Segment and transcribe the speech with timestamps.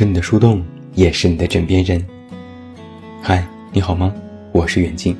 [0.00, 0.64] 是你的树洞，
[0.94, 2.02] 也是你的枕边人。
[3.20, 4.10] 嗨，你好吗？
[4.50, 5.14] 我是远近。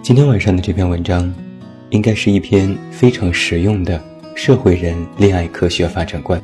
[0.00, 1.30] 今天晚上的这篇文章，
[1.90, 4.02] 应该是一篇非常实用的
[4.34, 6.42] 社会人恋爱科学发展观。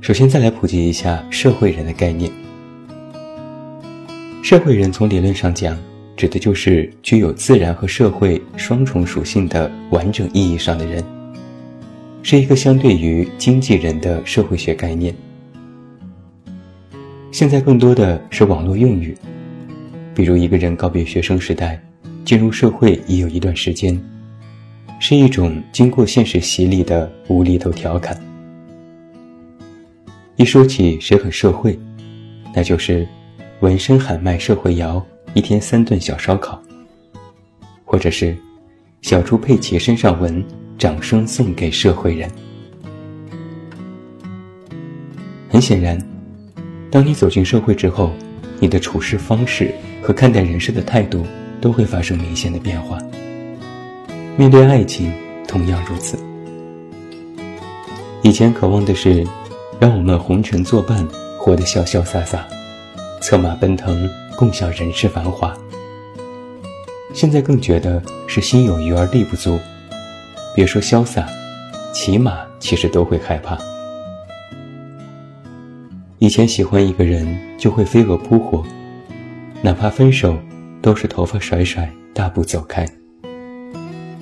[0.00, 2.32] 首先，再来普及一下社会人的概念。
[4.42, 5.76] 社会人从理论上讲，
[6.16, 11.04] 指的就是具有自然和社会双重属性的完整意义上的人。
[12.28, 15.14] 是一个相对于经纪人的社会学概念。
[17.30, 19.16] 现在更多的是网络用语，
[20.12, 21.80] 比如一个人告别学生时代，
[22.24, 23.96] 进入社会已有一段时间，
[24.98, 28.20] 是一种经过现实洗礼的无厘头调侃。
[30.34, 31.78] 一说起谁很社会，
[32.52, 33.06] 那就是
[33.60, 35.00] 纹身喊麦社会摇，
[35.32, 36.60] 一天三顿小烧烤，
[37.84, 38.36] 或者是
[39.02, 40.44] 小猪佩奇身上纹。
[40.78, 42.30] 掌声送给社会人。
[45.48, 45.98] 很显然，
[46.90, 48.12] 当你走进社会之后，
[48.60, 51.24] 你的处事方式和看待人生的态度
[51.60, 52.98] 都会发生明显的变化。
[54.36, 55.12] 面对爱情，
[55.48, 56.18] 同样如此。
[58.22, 59.26] 以前渴望的是，
[59.80, 61.06] 让我们红尘作伴，
[61.38, 62.46] 活得潇潇洒洒，
[63.22, 65.56] 策马奔腾，共享人世繁华。
[67.14, 69.58] 现在更觉得是心有余而力不足。
[70.56, 71.28] 别说潇洒，
[71.92, 73.58] 起码其实都会害怕。
[76.18, 78.64] 以前喜欢一个人就会飞蛾扑火，
[79.60, 80.34] 哪怕分手
[80.80, 82.88] 都是头发甩甩，大步走开。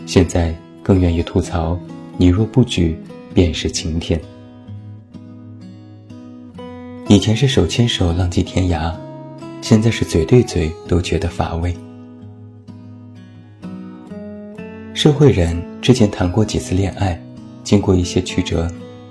[0.07, 1.79] 现在更愿意吐槽，
[2.17, 2.99] 你若不举，
[3.33, 4.21] 便是晴天。
[7.07, 8.93] 以前是手牵手浪迹天涯，
[9.63, 11.73] 现在是嘴对嘴都觉得乏味。
[15.05, 17.23] 社会人之前谈过几次恋爱，
[17.63, 18.67] 经过一些曲折，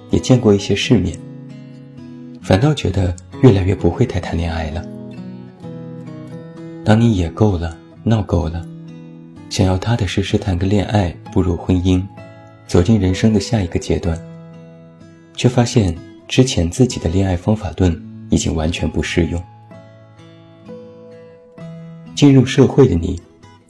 [0.10, 1.16] 也见过一些世面，
[2.42, 4.84] 反倒觉得越来越不会太谈恋爱了。
[6.84, 8.68] 当你也够了，闹够了，
[9.52, 12.04] 想要踏踏实实谈个恋爱，步入婚姻，
[12.66, 14.20] 走进人生的下一个阶段，
[15.36, 15.96] 却发现
[16.28, 17.96] 之前自己的恋爱方法论
[18.32, 19.40] 已经完全不适用。
[22.16, 23.22] 进入社会的你，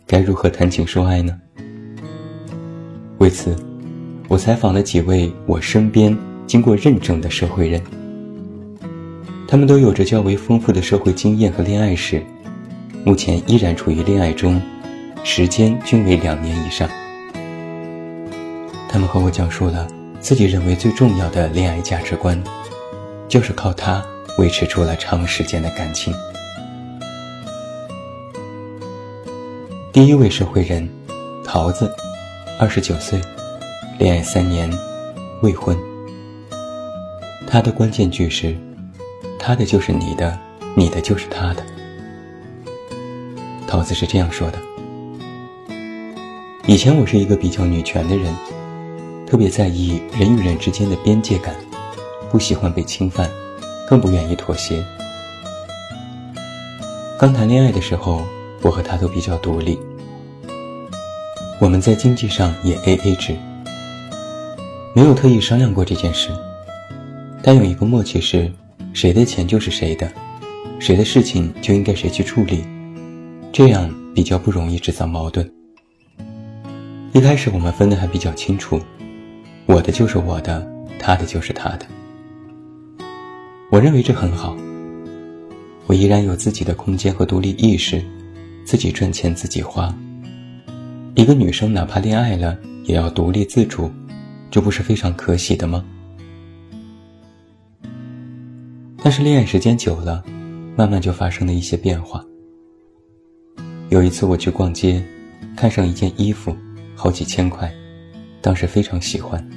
[0.07, 1.37] 该如何谈情说爱呢？
[3.23, 3.55] 为此，
[4.27, 6.13] 我采访了几位我身边
[6.45, 7.81] 经过认证的社会人，
[9.47, 12.21] 他们都有着较为丰富的社会经验和恋爱史，
[13.05, 14.61] 目前依然处于恋爱中，
[15.23, 16.85] 时间均为两年以上。
[18.89, 19.87] 他们和我讲述了
[20.19, 22.37] 自己认为最重要的恋爱价值观，
[23.29, 24.05] 就是靠它
[24.37, 26.13] 维持住了长时间的感情。
[29.93, 30.89] 第一位社会人，
[31.45, 31.89] 桃子。
[32.59, 33.19] 二十九岁，
[33.97, 34.71] 恋爱三年，
[35.41, 35.75] 未婚。
[37.47, 38.55] 他的关键句是
[39.39, 40.37] ：“他的就是你的，
[40.75, 41.63] 你的就是他的。”
[43.67, 44.59] 桃子是这样说的
[46.67, 48.31] ：“以前我是一个比较女权的人，
[49.25, 51.55] 特别在意人与人之间的边界感，
[52.29, 53.29] 不喜欢被侵犯，
[53.89, 54.85] 更不愿意妥协。
[57.19, 58.21] 刚谈恋爱的时候，
[58.61, 59.77] 我和他都比较独立。”
[61.59, 63.35] 我们在经济上也 A A 制，
[64.93, 66.29] 没有特意商量过这件事，
[67.41, 68.51] 但有一个默契是，
[68.93, 70.11] 谁的钱就是谁的，
[70.79, 72.65] 谁的事情就应该谁去处理，
[73.51, 75.49] 这样比较不容易制造矛盾。
[77.13, 78.81] 一开始我们分得还比较清楚，
[79.65, 80.67] 我的就是我的，
[80.99, 81.85] 他的就是他的。
[83.71, 84.57] 我认为这很好，
[85.85, 88.03] 我依然有自己的空间和独立意识，
[88.65, 89.95] 自己赚钱自己花。
[91.15, 93.89] 一个女生哪怕恋爱了，也要独立自主，
[94.49, 95.85] 这不是非常可喜的吗？
[99.03, 100.23] 但是恋爱时间久了，
[100.75, 102.25] 慢慢就发生了一些变化。
[103.89, 105.03] 有一次我去逛街，
[105.55, 106.55] 看上一件衣服，
[106.95, 107.71] 好几千块，
[108.41, 109.47] 当时非常喜欢。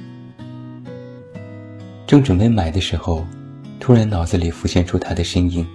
[2.05, 3.25] 正准备买的时候，
[3.79, 5.65] 突然脑子里浮现出他的身影。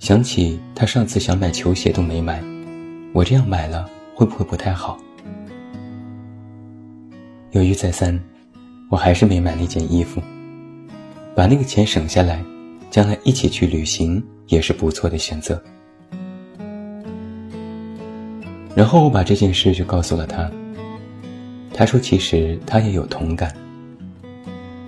[0.00, 2.42] 想起他上次想买球鞋都没买，
[3.12, 3.88] 我这样买了。
[4.16, 4.96] 会不会不太好？
[7.50, 8.18] 犹豫再三，
[8.88, 10.22] 我还是没买那件衣服。
[11.34, 12.42] 把那个钱省下来，
[12.90, 15.62] 将来一起去旅行也是不错的选择。
[18.74, 20.50] 然后我把这件事就告诉了他。
[21.74, 23.54] 他说：“其实他也有同感。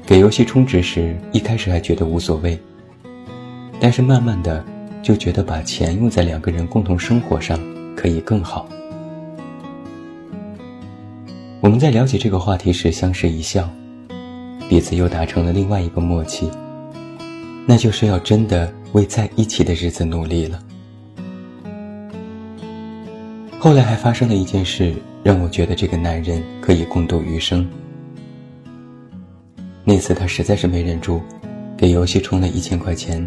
[0.06, 2.58] 给游戏充值时，一开始还觉得无所谓，
[3.78, 4.64] 但是慢慢的
[5.02, 7.60] 就觉得把钱用在两个人共同生活上
[7.94, 8.66] 可以更好。”
[11.68, 13.68] 我们在了解这个话题时相视一笑，
[14.70, 16.50] 彼此又达成了另外一个默契，
[17.66, 20.58] 那就是要真的为在一起的日子努力了。
[23.60, 27.68] 后来还发生了一件事，让我觉得这个男人可以共度余生。
[29.84, 31.20] 那次他实在是没忍住，
[31.76, 33.22] 给游戏充了一千块钱，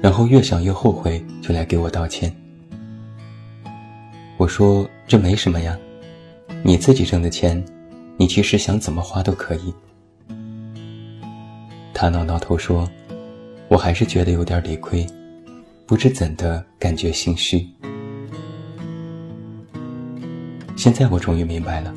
[0.00, 2.32] 然后越想越后悔，就来给我道歉。
[4.36, 5.76] 我说这没什么呀，
[6.66, 7.62] 你自己挣的钱，
[8.16, 9.74] 你其实想怎么花都可以。
[11.92, 12.90] 他挠挠头说
[13.68, 15.06] ：“我还是觉得有点理亏，
[15.84, 17.68] 不知怎的感觉心虚。”
[20.74, 21.92] 现在我终于明白了，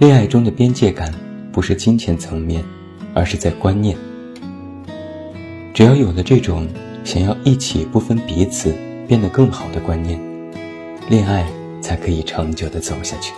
[0.00, 1.14] 恋爱中的边界感
[1.52, 2.64] 不是金钱层面，
[3.14, 3.96] 而是在观念。
[5.72, 6.66] 只要有了这种
[7.04, 8.74] 想要一起不分彼此
[9.06, 10.20] 变得更好的观念，
[11.08, 11.48] 恋爱
[11.80, 13.32] 才可以长久的走下去。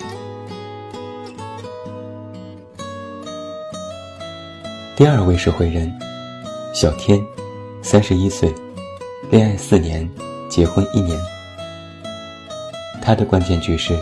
[4.97, 5.91] 第二位社会人，
[6.75, 7.19] 小天，
[7.81, 8.53] 三十一岁，
[9.31, 10.09] 恋爱四年，
[10.49, 11.19] 结婚一年。
[13.01, 13.99] 他的关键句是：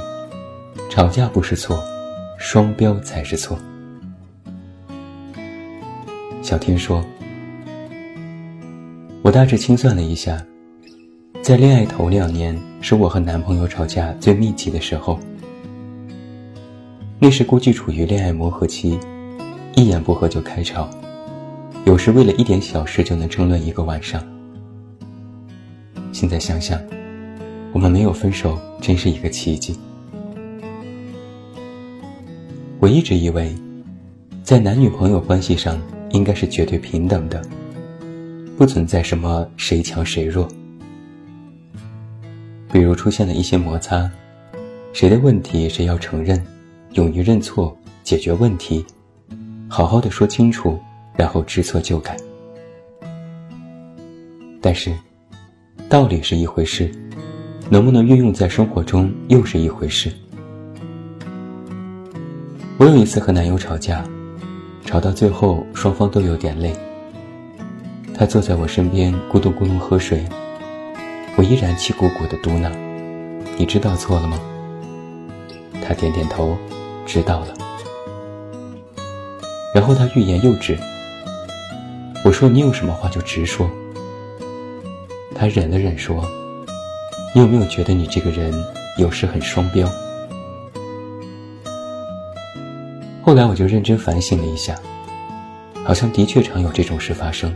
[0.90, 1.81] 吵架不是错，
[2.37, 3.56] 双标才是错。
[6.43, 7.05] 小天说
[9.23, 10.44] ：“我大致清算了一下，
[11.43, 15.19] 在恋爱头两年是我和男朋友吵架最密集的时候，
[17.19, 18.98] 那时估计处于恋爱磨合期。”
[19.76, 20.90] 一言不合就开吵，
[21.84, 24.20] 有时为了一点小事就能争论一个晚上。
[26.10, 26.80] 现在想想，
[27.72, 29.78] 我们没有分手真是一个奇迹。
[32.80, 33.54] 我一直以为，
[34.42, 35.80] 在男女朋友关系上
[36.10, 37.40] 应该是绝对平等的，
[38.56, 40.48] 不存在什么谁强谁弱。
[42.70, 44.11] 比如出现了一些摩擦，
[44.93, 46.44] 谁的问题谁要承认，
[46.93, 48.85] 勇于认错，解决问题。
[49.69, 50.79] 好好的说清楚，
[51.17, 52.17] 然后知错就改。
[54.61, 54.94] 但是，
[55.88, 56.91] 道理是一回事，
[57.70, 60.12] 能不能运用在生活中又是一回事。
[62.76, 64.05] 我有一次和男友吵架，
[64.85, 66.75] 吵到最后双方都有点累。
[68.14, 70.26] 他坐在我身边咕咚咕咚喝水，
[71.38, 72.69] 我依然气鼓鼓的嘟囔
[73.56, 74.40] ：“你知道错了吗？”
[75.81, 76.58] 他点点头，
[77.06, 77.55] 知道了。
[79.73, 80.76] 然后他欲言又止。
[82.25, 83.70] 我说：“你有什么话就直说。”
[85.32, 86.29] 他忍了忍说
[87.32, 88.52] ：“你有没有觉得你这个人
[88.96, 89.88] 有时很双标？”
[93.23, 94.75] 后来我就认真反省了一下，
[95.85, 97.55] 好像的确常有这种事发生。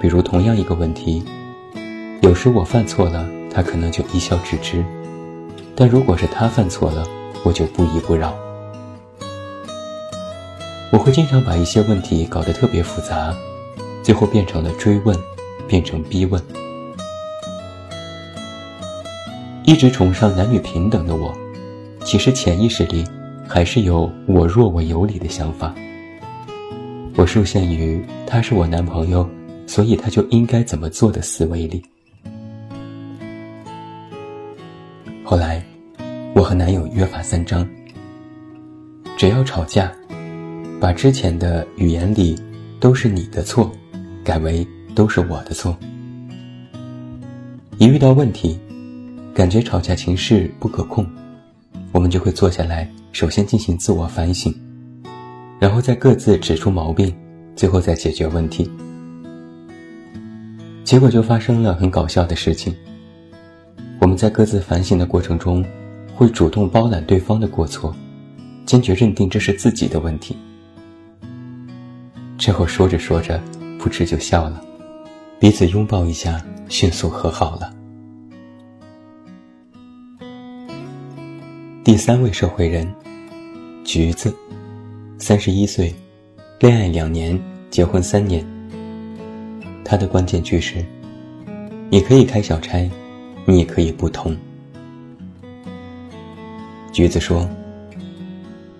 [0.00, 1.24] 比如同样一个问题，
[2.20, 4.84] 有时我犯错了，他可能就一笑置之；
[5.74, 7.06] 但如果是他犯错了，
[7.42, 8.34] 我就不依不饶。
[10.92, 13.34] 我会经常把一些问题搞得特别复杂，
[14.02, 15.16] 最后变成了追问，
[15.66, 16.40] 变成逼问。
[19.64, 21.32] 一直崇尚男女平等的我，
[22.04, 23.02] 其实潜意识里
[23.48, 25.74] 还是有“我弱我有理”的想法。
[27.16, 29.26] 我受限于他是我男朋友，
[29.66, 31.82] 所以他就应该怎么做的思维里。
[35.30, 35.64] 后来，
[36.34, 37.64] 我和男友约法三章：
[39.16, 39.92] 只要吵架。
[40.80, 42.36] 把之前的语言里
[42.80, 43.70] 都是你的错，
[44.24, 45.78] 改为都是我的错。
[47.78, 48.58] 一遇到问题，
[49.32, 51.06] 感觉吵架情势不可控，
[51.92, 54.52] 我们就会坐下来，首先进行自我反省，
[55.60, 57.14] 然后再各自指出毛病，
[57.54, 58.68] 最后再解决问题。
[60.82, 62.74] 结果就发生了很搞笑的事情。
[64.00, 65.62] 我们在各自反省的过程中，
[66.14, 67.94] 会主动包揽对方的过错，
[68.64, 70.34] 坚决认定这是自己的问题。
[72.38, 73.38] 之后说着说着，
[73.78, 74.64] 不知就笑了，
[75.38, 77.76] 彼此拥抱一下，迅速和好了。
[81.84, 82.90] 第三位社会人，
[83.84, 84.34] 橘子，
[85.18, 85.94] 三十一岁，
[86.58, 87.38] 恋爱两年，
[87.68, 88.42] 结婚三年。
[89.84, 90.82] 他的关键句是：
[91.90, 92.88] 你可以开小差，
[93.50, 94.36] 你也可以不同。
[96.92, 97.48] 橘子说：“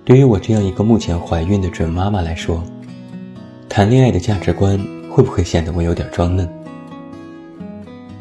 [0.06, 2.62] 对于我这样一个目前怀孕的准妈妈来说。”
[3.68, 4.78] 谈恋爱的价值观
[5.10, 6.48] 会不会显得我有点装嫩？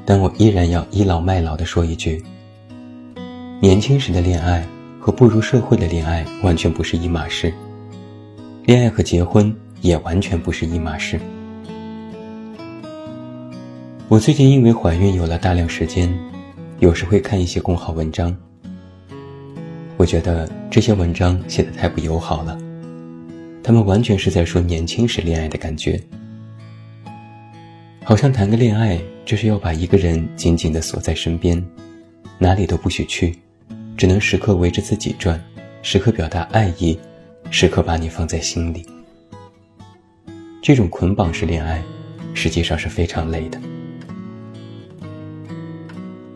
[0.06, 2.24] 但我依然要倚老卖老的说一句：
[3.60, 4.66] 年轻时的恋爱
[5.00, 7.54] 和步入社会的恋爱完全不是一码事，
[8.66, 11.20] 恋爱和结婚也完全不是一码事。
[14.08, 16.12] 我最近因为怀孕有了大量时间，
[16.80, 18.34] 有时会看一些公号文章，
[19.98, 22.58] 我觉得这些文章写的太不友好了。
[23.62, 26.02] 他们完全是在说年轻时恋爱的感觉，
[28.02, 31.62] 好像谈个恋爱就是要把一个人紧紧地锁在身边，
[32.38, 33.38] 哪里都不许去，
[33.98, 35.38] 只能时刻围着自己转，
[35.82, 36.98] 时刻表达爱意，
[37.52, 38.86] 时刻把你放在心里。
[40.62, 41.84] 这种捆绑式恋爱，
[42.34, 43.60] 实际上是非常累的。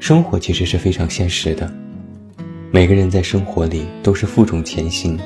[0.03, 1.71] 生活其实是非常现实的，
[2.71, 5.17] 每个人在生活里都是负重前行。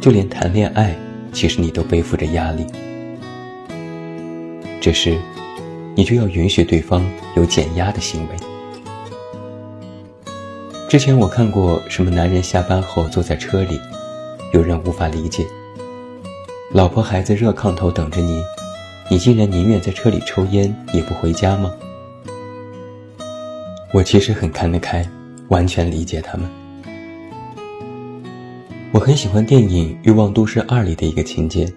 [0.00, 0.96] 就连谈恋爱，
[1.32, 2.64] 其实你都背负着压力。
[4.80, 5.18] 这时，
[5.96, 8.36] 你就要允许对方有减压的行为。
[10.88, 13.80] 之前我看过什么男人下班后坐在车里，
[14.52, 15.44] 有人无法理解，
[16.70, 18.40] 老婆孩子热炕头等着你，
[19.10, 21.74] 你竟然宁愿在车里抽烟也不回家吗？
[23.94, 25.06] 我其实很看得开，
[25.48, 26.48] 完全理解他们。
[28.90, 31.70] 我很喜欢电影《欲望都市二》里的一个情节。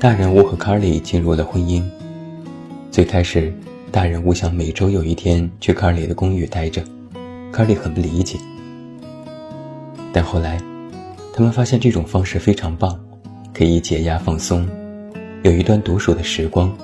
[0.00, 1.84] 大人物和卡里进入了婚姻。
[2.90, 3.54] 最开始，
[3.92, 6.82] 大人物想每周有一天去卡里的公寓待着，
[7.52, 8.36] 卡里很不理解。
[10.12, 10.60] 但后来，
[11.32, 12.98] 他们发现这种方式非常棒，
[13.54, 14.68] 可以解压放松，
[15.44, 16.76] 有一段独处的时光，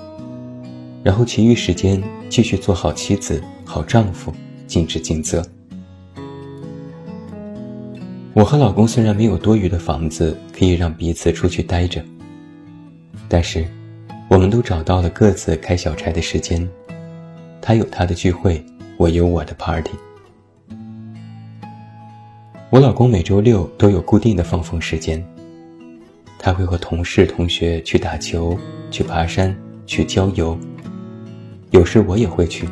[1.02, 4.30] 然后其余时间继续做好妻子、好丈夫，
[4.66, 5.42] 尽职尽责。
[8.34, 12.04] 我和老公虽然没有多余的房子可以让彼此出去待着，
[13.30, 13.66] 但是，
[14.28, 16.68] 我们都找到了各自开小差的时间。
[17.62, 18.62] 他有他的聚会，
[18.98, 19.92] 我有我的 party。
[22.68, 25.24] 我老公每周六都有固定的放风时间，
[26.38, 28.54] 他会和同事、同学去打球、
[28.90, 30.58] 去爬山、去郊游。
[31.70, 32.68] 有时我也会去，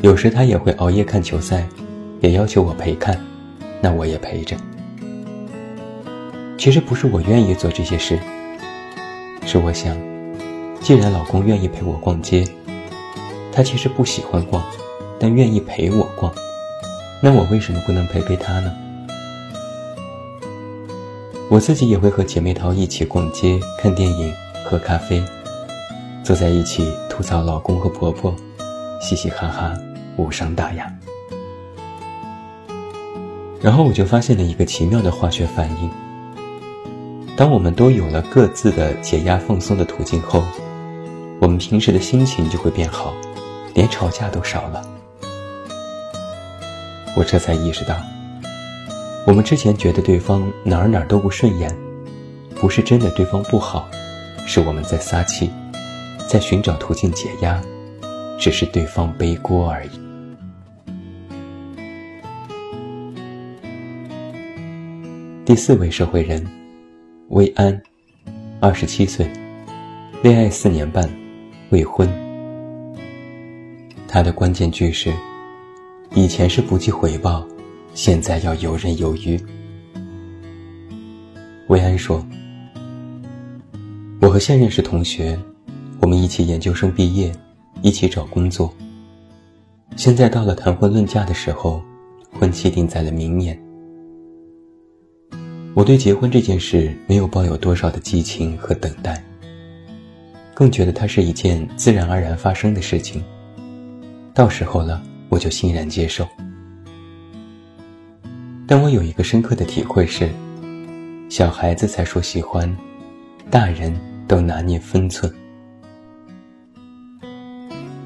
[0.00, 1.66] 有时他也会熬夜看球赛，
[2.20, 3.18] 也要求我陪看。
[3.80, 4.56] 那我也陪着。
[6.58, 8.18] 其实不是我愿意做这些事，
[9.44, 9.96] 是我想，
[10.80, 12.46] 既然老公愿意陪我逛街，
[13.52, 14.62] 他其实不喜欢逛，
[15.20, 16.32] 但愿意陪我逛，
[17.22, 18.72] 那我为什么不能陪陪他呢？
[21.50, 24.32] 我自己也会和姐妹淘一起逛街、看电影、
[24.64, 25.22] 喝咖啡，
[26.24, 28.34] 坐在一起吐槽老公和婆婆，
[29.00, 29.76] 嘻嘻哈哈，
[30.16, 30.92] 无伤大雅。
[33.60, 35.90] 然后我就发现了一个奇妙的化学反应。
[37.36, 40.42] 当我们都有了各自的解压放松的途径后，
[41.40, 43.12] 我们平时的心情就会变好，
[43.74, 44.82] 连吵架都少了。
[47.14, 47.96] 我这才意识到，
[49.26, 51.74] 我们之前觉得对方哪儿哪儿都不顺眼，
[52.54, 53.88] 不是真的对方不好，
[54.46, 55.50] 是我们在撒气，
[56.26, 57.60] 在寻找途径解压，
[58.38, 60.05] 只是对方背锅而已。
[65.46, 66.44] 第四位社会人，
[67.28, 67.80] 薇安，
[68.58, 69.30] 二十七岁，
[70.20, 71.08] 恋爱四年半，
[71.70, 72.10] 未婚。
[74.08, 75.14] 他的关键句是：
[76.16, 77.46] 以前是不计回报，
[77.94, 79.40] 现在要游刃有余。
[81.68, 82.26] 薇安说
[84.20, 85.38] ：“我和现任是同学，
[86.00, 87.32] 我们一起研究生毕业，
[87.82, 88.74] 一起找工作。
[89.94, 91.80] 现在到了谈婚论嫁的时候，
[92.32, 93.56] 婚期定在了明年。”
[95.76, 99.22] 我对结婚这件事没有抱有多少的激情和等待，
[100.54, 103.22] 更觉得它是一件自然而然发生的事情。
[104.32, 106.26] 到时候了，我就欣然接受。
[108.66, 110.30] 但我有一个深刻的体会是，
[111.28, 112.74] 小孩子才说喜欢，
[113.50, 113.94] 大人
[114.26, 115.30] 都拿捏分寸。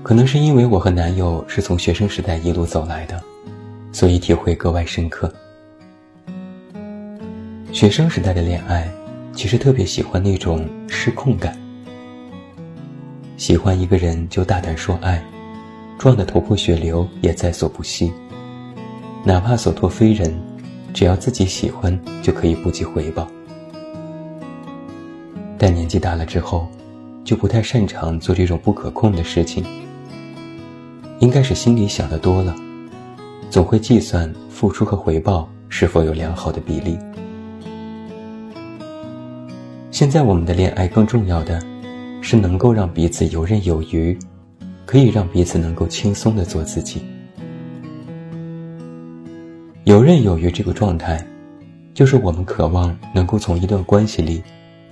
[0.03, 3.23] 可能是因为我和男友是从学生时代一路走来的，
[3.93, 5.33] 所以体会格外深刻。
[7.73, 8.91] 学生时代的恋爱，
[9.33, 11.57] 其实特别喜欢那种失控感。
[13.37, 15.23] 喜欢一个人就大胆说爱，
[15.97, 18.13] 撞得头破血流也在所不惜。
[19.25, 20.35] 哪怕所托非人，
[20.93, 23.27] 只要自己喜欢就可以不计回报。
[25.57, 26.67] 但年纪大了之后，
[27.25, 29.65] 就不太擅长做这种不可控的事情。
[31.21, 32.53] 应该是心里想的多了，
[33.49, 36.99] 总会计算付出和回报是否有良好的比例。
[40.01, 41.63] 现在我们的恋爱更重要的，
[42.23, 44.19] 是能够让彼此游刃有余，
[44.87, 47.03] 可以让彼此能够轻松的做自己。
[49.85, 51.23] 游刃有余这个状态，
[51.93, 54.43] 就是我们渴望能够从一段关系里，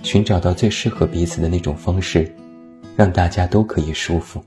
[0.03, 2.31] 寻找到最适合彼此的那种方式，
[2.95, 4.39] 让大家都可以舒服，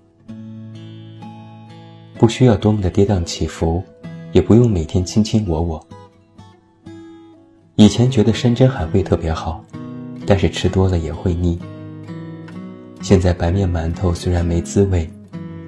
[2.21, 3.83] 不需要多么的跌宕起伏，
[4.31, 5.85] 也不用每天卿卿我我。
[7.75, 9.61] 以前觉得山珍海味特别好，
[10.33, 11.59] 但是吃多了也会腻。
[13.03, 15.07] 现在白面馒头虽然没滋味，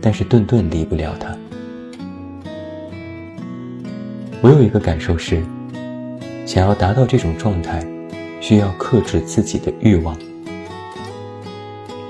[0.01, 1.37] 但是顿顿离不了它。
[4.41, 5.45] 我有一个感受是，
[6.47, 7.87] 想要达到这种状态，
[8.41, 10.17] 需要克制自己的欲望，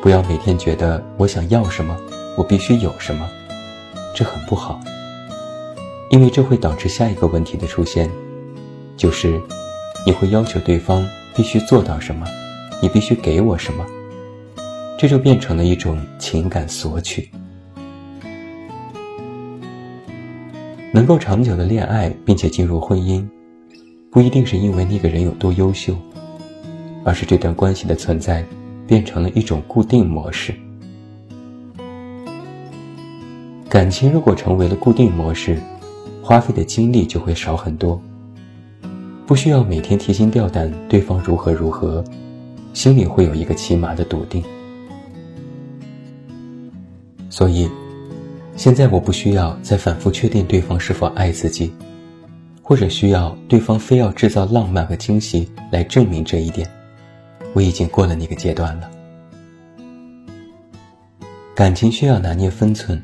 [0.01, 1.97] 不要每天觉得我想要什么，
[2.39, 3.29] 我必须有什么，
[4.15, 4.79] 这很不好，
[6.09, 8.09] 因为这会导致下一个问题的出现，
[8.97, 9.43] 就是
[10.07, 12.25] 你会要求对方必须做到什么，
[12.85, 13.83] 你必须给我什么，
[14.99, 17.31] 这就变成了一种情感索取。
[20.93, 23.27] 能够长久的恋爱并且进入婚姻，
[24.11, 25.97] 不一定是因为那个人有多优秀，
[27.07, 28.45] 而是这段关系的存在
[28.87, 30.55] 变成了一种固定模式。
[33.67, 35.59] 感情如果成为了固定模式，
[36.23, 37.99] 花费的精力就会少很多，
[39.25, 42.05] 不需要每天提心吊胆对方如何如何，
[42.75, 44.45] 心里会有一个起码的笃定。
[47.31, 47.67] 所以。
[48.57, 51.75] 现在我不需要再反复确定对方是否爱自己，
[52.63, 56.65] 或者需要对方非要制造浪漫和惊喜来证明这一点。
[57.53, 58.89] 我已经过了那个阶段了。
[61.53, 63.03] 感情需要拿捏分寸，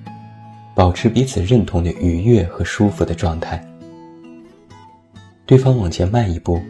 [0.72, 3.60] 保持彼此认同的愉悦和舒服的状态。
[5.46, 6.60] 对方往前迈一步，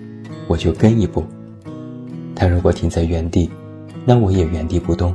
[0.48, 1.22] 我就跟一步；
[2.40, 3.50] 他如果停在原地，
[4.06, 5.14] 那我也原地不动，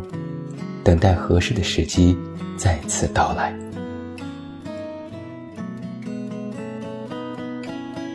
[0.83, 2.15] 等待合适的时机。
[2.55, 3.51] 再次到来。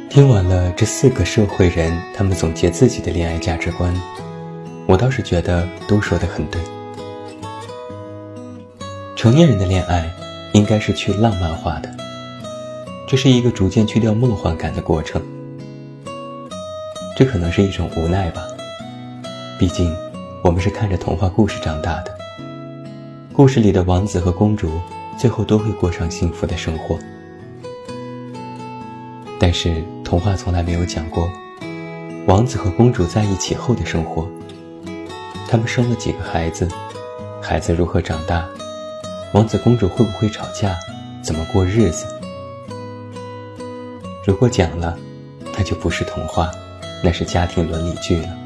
[0.09, 3.93] 听完了这四个社会人，他们总结自己的恋爱价值观，
[4.87, 6.63] 我倒是觉得都说的很对。
[9.17, 10.09] 成年人的恋爱
[10.53, 11.93] 应该是去浪漫化的，
[13.09, 15.21] 这是一个逐渐去掉梦幻感的过程。
[17.17, 18.47] 这可能是一种无奈吧，
[19.61, 19.95] 毕竟
[20.43, 22.17] 我们是看着童话故事长大的。
[23.31, 24.81] 故事里的王子和公主
[25.19, 26.99] 最后都会过上幸福的生活，
[29.39, 31.31] 但是童话从来没有讲过
[32.27, 34.27] 王子和公主在一起后的生活。
[35.47, 36.67] 他们生了几个孩子，
[37.43, 38.49] 孩子如何长大，
[39.35, 40.75] 王子公主会不会吵架，
[41.21, 42.07] 怎么过日子？
[44.27, 44.99] 如果讲了，
[45.55, 46.51] 那就不是童话，
[47.05, 48.40] 那是家庭伦理剧了。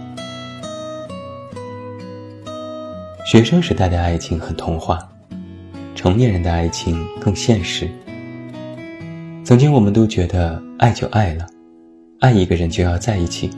[3.35, 4.97] 学生时代的爱情很童话，
[5.97, 7.90] 成年人的爱情更现实。
[9.42, 11.44] 曾经我们都觉得爱就爱了，
[12.20, 13.51] 爱一个人就要在一起，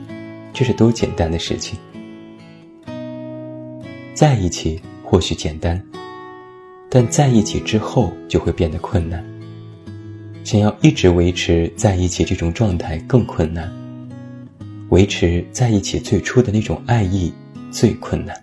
[0.51, 1.77] 这是多简单的事情。
[4.15, 5.79] 在一起或许简单，
[6.89, 9.23] 但在一起之后就会变得困难。
[10.43, 13.71] 想要一直维持在一起这种状态更困难，
[14.89, 17.31] 维持在一起最初的那种爱意
[17.69, 18.35] 最困难。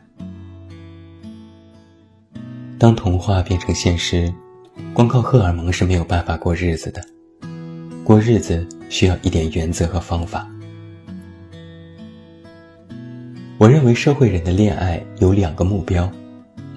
[2.85, 4.31] 当童话变成现实，
[4.93, 7.03] 光靠荷尔蒙是没有办法过日子的。
[8.05, 10.47] 过日子需要一点原则和方法。
[13.57, 16.13] 我认为社会人的恋爱有两个目标，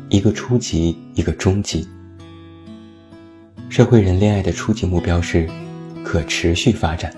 [0.08, 1.86] 一个初级，一个中级。
[3.68, 5.46] 社会人恋爱的初级目标是
[6.06, 7.14] 可持续发展，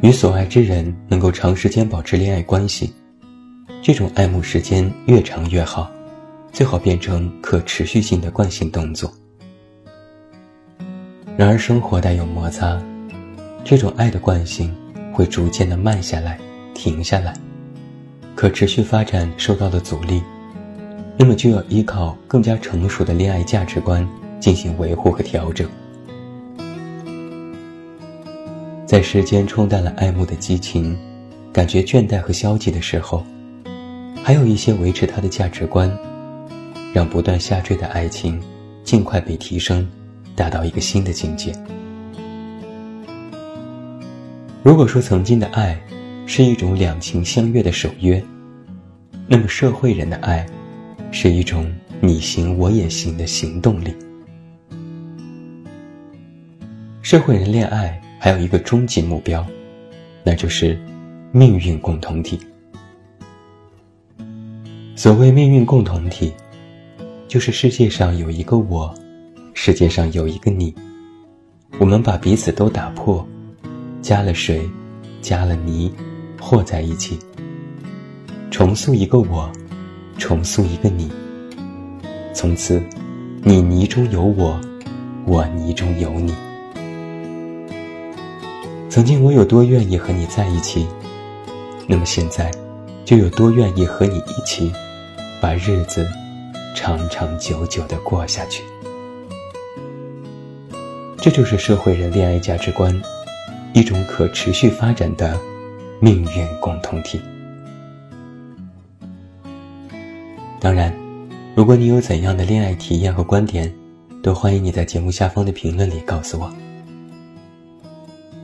[0.00, 2.90] 与所爱之人能够长时间保持恋爱关系，
[3.82, 5.92] 这种爱慕时间越长越好。
[6.52, 9.12] 最好变成可持续性的惯性动作。
[11.36, 12.78] 然而，生活带有摩擦，
[13.64, 14.74] 这种爱的惯性
[15.12, 16.38] 会逐渐的慢下来、
[16.74, 17.34] 停下来，
[18.34, 20.22] 可持续发展受到了阻力，
[21.16, 24.06] 那么就要依靠更加成熟的恋爱价值观
[24.38, 25.66] 进行维护和调整。
[28.84, 30.98] 在时间冲淡了爱慕的激情，
[31.52, 33.24] 感觉倦怠和消极的时候，
[34.22, 35.90] 还有一些维持它的价值观。
[36.92, 38.40] 让不断下坠的爱情
[38.82, 39.88] 尽快被提升，
[40.34, 41.52] 达到一个新的境界。
[44.62, 45.80] 如果说曾经的爱
[46.26, 48.22] 是一种两情相悦的守约，
[49.26, 50.44] 那么社会人的爱
[51.10, 53.94] 是一种你行我也行的行动力。
[57.02, 59.46] 社会人恋爱还有一个终极目标，
[60.22, 60.78] 那就是
[61.32, 62.38] 命运共同体。
[64.94, 66.32] 所谓命运共同体。
[67.30, 68.92] 就是世界上有一个我，
[69.54, 70.74] 世界上有一个你，
[71.78, 73.24] 我们把彼此都打破，
[74.02, 74.68] 加了水，
[75.22, 75.92] 加了泥，
[76.40, 77.16] 和在一起，
[78.50, 79.48] 重塑一个我，
[80.18, 81.08] 重塑一个你。
[82.34, 82.82] 从此，
[83.44, 84.60] 你泥中有我，
[85.24, 86.34] 我泥中有你。
[88.88, 90.84] 曾经我有多愿意和你在一起，
[91.86, 92.50] 那么现在，
[93.04, 94.72] 就有多愿意和你一起，
[95.40, 96.04] 把日子
[96.74, 98.62] 长长久久的过下去。
[101.18, 102.98] 这就是社会人恋爱价值观，
[103.74, 105.38] 一种可持续发展的
[106.00, 107.20] 命运共同体。
[110.58, 110.94] 当然，
[111.54, 113.72] 如果你有怎样的恋爱体验和观点，
[114.22, 116.50] 都欢迎你在节目下方的评论里告诉我。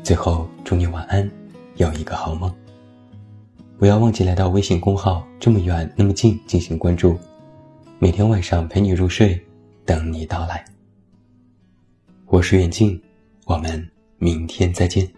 [0.03, 1.31] 最后，祝你晚安，
[1.77, 2.53] 有一个好梦。
[3.79, 7.19] 不要忘记来到微信公号“这么远那么近”进行关注，
[7.99, 9.41] 每天晚上陪你入睡，
[9.87, 10.63] 等你到来。
[12.27, 13.01] 我是远近，
[13.47, 15.11] 我们明天再见。